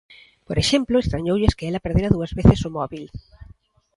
[0.47, 3.03] Por exemplo, estrañoulles que ela perdera dúas veces o móbil.